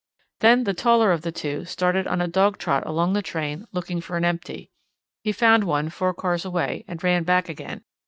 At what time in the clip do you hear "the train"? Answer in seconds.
3.13-3.67